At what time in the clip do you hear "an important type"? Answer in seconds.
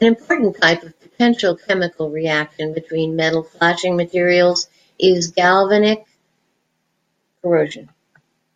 0.00-0.82